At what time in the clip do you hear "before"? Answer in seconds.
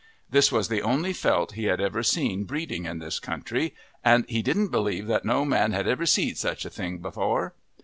6.97-7.53